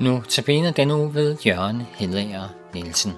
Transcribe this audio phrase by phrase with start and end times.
[0.00, 3.12] Nu tabiner den uge ved Jørgen Hedager Nielsen.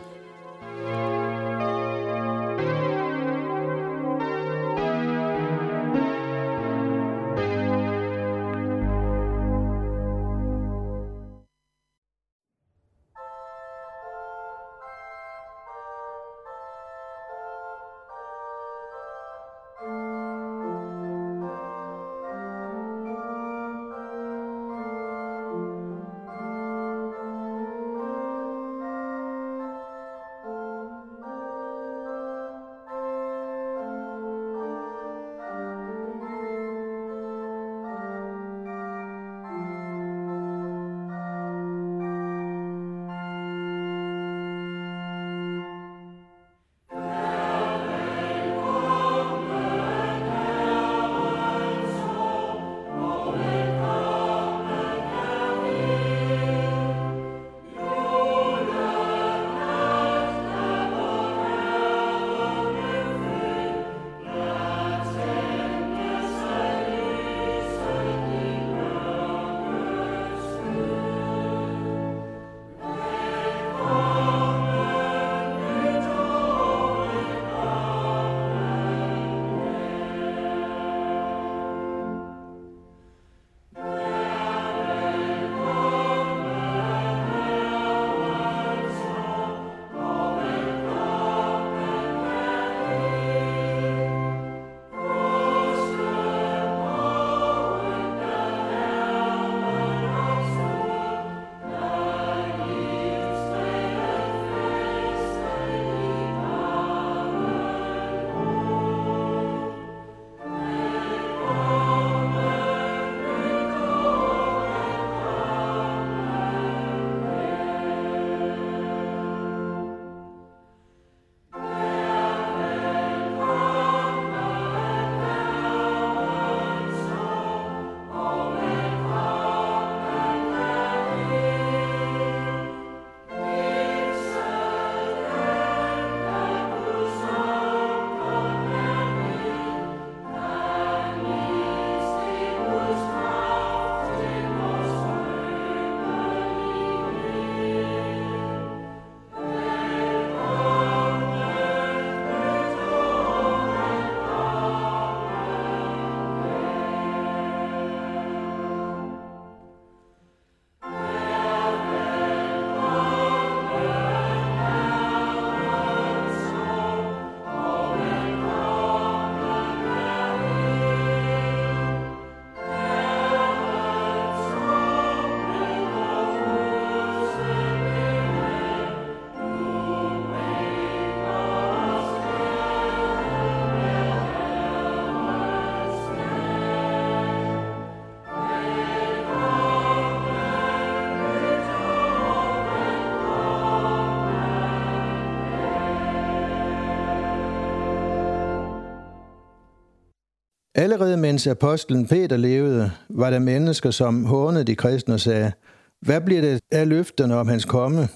[200.75, 205.53] Allerede mens apostlen Peter levede, var der mennesker, som hånede de kristne og sagde,
[206.01, 208.09] hvad bliver det af løfterne om hans komme?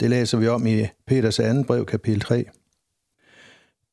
[0.00, 2.44] Det læser vi om i Peters anden brev, kapitel 3.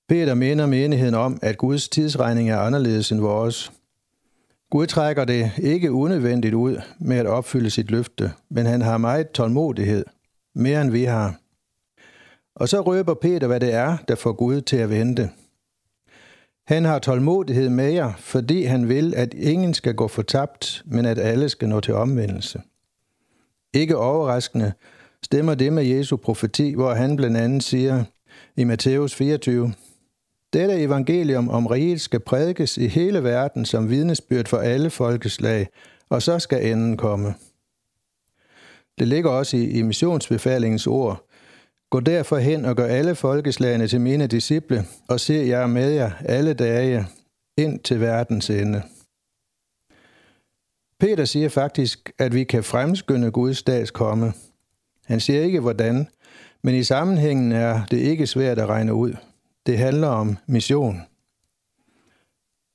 [0.09, 3.71] Peter minder menigheden om, at Guds tidsregning er anderledes end vores.
[4.69, 9.31] Gud trækker det ikke unødvendigt ud med at opfylde sit løfte, men han har meget
[9.31, 10.05] tålmodighed,
[10.55, 11.35] mere end vi har.
[12.55, 15.29] Og så røber Peter, hvad det er, der får Gud til at vente–
[16.67, 21.19] han har tålmodighed med jer, fordi han vil, at ingen skal gå fortabt, men at
[21.19, 22.61] alle skal nå til omvendelse.
[23.73, 24.73] Ikke overraskende
[25.23, 28.03] stemmer det med Jesu profeti, hvor han blandt andet siger
[28.55, 29.73] i Matthæus 24,
[30.53, 35.67] dette evangelium om riget skal prædikes i hele verden som vidnesbyrd for alle folkeslag,
[36.09, 37.33] og så skal enden komme.
[38.99, 41.30] Det ligger også i, i missionsbefalingens ord,
[41.91, 46.11] Gå derfor hen og gør alle folkeslagene til mine disciple, og se jer med jer
[46.25, 47.07] alle dage
[47.57, 48.81] ind til verdens ende.
[50.99, 54.33] Peter siger faktisk, at vi kan fremskynde Guds dags komme.
[55.05, 56.07] Han siger ikke hvordan,
[56.63, 59.13] men i sammenhængen er det ikke svært at regne ud.
[59.65, 61.01] Det handler om mission.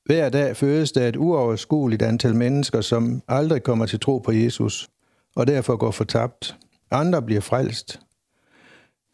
[0.05, 4.89] Hver dag fødes der et uoverskueligt antal mennesker, som aldrig kommer til tro på Jesus,
[5.37, 6.57] og derfor går fortabt.
[6.91, 8.01] Andre bliver frelst,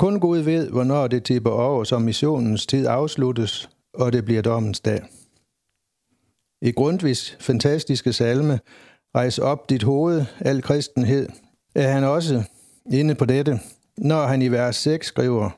[0.03, 4.81] kun Gud ved, hvornår det tipper over, som missionens tid afsluttes, og det bliver dommens
[4.81, 5.01] dag.
[6.63, 8.61] I Grundtvigs fantastiske salme,
[9.15, 11.29] Rejs op dit hoved, al kristenhed,
[11.75, 12.43] er han også
[12.93, 13.61] inde på dette,
[13.99, 15.51] når han i vers 6 skriver,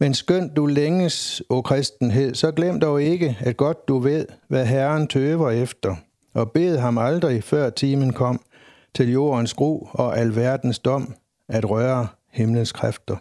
[0.00, 4.66] Men skønt du længes, o kristenhed, så glem dog ikke, at godt du ved, hvad
[4.66, 5.96] Herren tøver efter,
[6.34, 8.40] og bed ham aldrig, før timen kom,
[8.94, 11.14] til jordens gro og alverdens dom,
[11.48, 13.16] at røre himlens kræfter.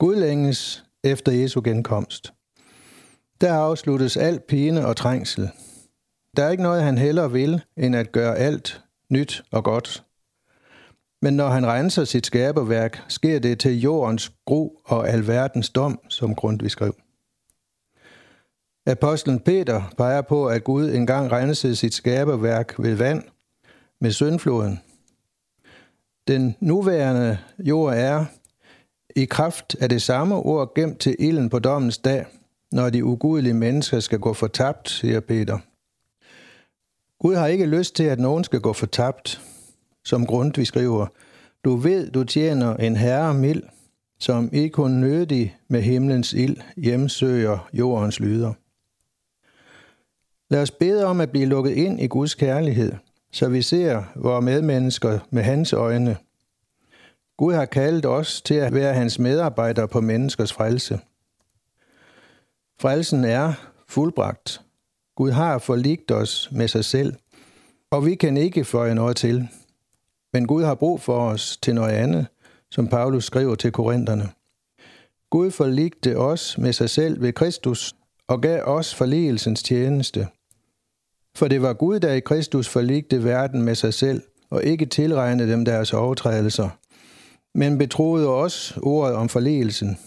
[0.00, 2.32] Gud længes efter Jesu genkomst.
[3.40, 5.50] Der afsluttes alt pine og trængsel.
[6.36, 10.04] Der er ikke noget, han heller vil, end at gøre alt nyt og godt.
[11.22, 16.34] Men når han renser sit skaberværk, sker det til jordens gro og alverdens dom, som
[16.34, 16.94] Grundtvig skrev.
[18.86, 23.24] Apostlen Peter peger på, at Gud engang rensede sit skaberværk ved vand
[24.00, 24.80] med syndfloden.
[26.28, 28.24] Den nuværende jord er,
[29.20, 32.24] i kraft af det samme ord, gemt til ilden på dommens dag,
[32.72, 35.58] når de ugudelige mennesker skal gå fortabt, siger Peter.
[37.18, 39.40] Gud har ikke lyst til, at nogen skal gå fortabt,
[40.04, 41.06] som Grundtvig skriver.
[41.64, 43.62] Du ved, du tjener en herre mild,
[44.20, 48.52] som ikke kun nødig med himlens ild hjemsøger jordens lyder.
[50.50, 52.92] Lad os bede om at blive lukket ind i Guds kærlighed,
[53.32, 56.16] så vi ser vores medmennesker med hans øjne.
[57.40, 61.00] Gud har kaldt os til at være hans medarbejdere på menneskers frelse.
[62.80, 63.52] Frelsen er
[63.88, 64.60] fuldbragt.
[65.16, 67.14] Gud har forligt os med sig selv,
[67.90, 69.48] og vi kan ikke føje noget til.
[70.32, 72.26] Men Gud har brug for os til noget andet,
[72.70, 74.28] som Paulus skriver til korinterne.
[75.30, 77.94] Gud forligte os med sig selv ved Kristus
[78.28, 80.28] og gav os forligelsens tjeneste.
[81.36, 85.52] For det var Gud, der i Kristus forligte verden med sig selv og ikke tilregnede
[85.52, 86.79] dem deres overtrædelser,
[87.54, 89.98] men betroede os ordet om forligelsen.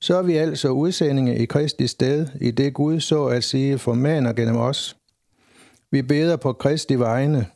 [0.00, 4.32] Så er vi altså udsendinge i Kristi sted, i det Gud så at sige formaner
[4.32, 4.96] gennem os.
[5.90, 7.46] Vi beder på Kristi vegne.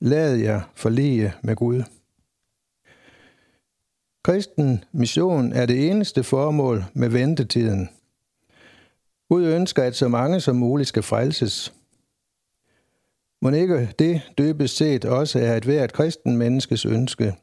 [0.00, 1.82] Lad jer forlige med Gud.
[4.24, 7.88] Kristen mission er det eneste formål med ventetiden.
[9.28, 11.74] Gud ønsker, at så mange som muligt skal frelses.
[13.42, 17.34] Må ikke det dybest set også er et hvert kristen menneskes ønske,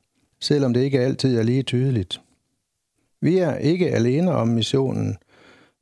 [0.44, 2.22] selvom det ikke altid er lige tydeligt.
[3.22, 5.18] Vi er ikke alene om missionen.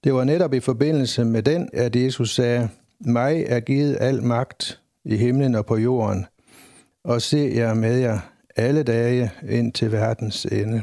[0.03, 2.69] Det var netop i forbindelse med den, at Jesus sagde,
[2.99, 6.25] mig er givet al magt i himlen og på jorden,
[7.03, 8.19] og se jer med jer
[8.55, 10.81] alle dage ind til verdens ende.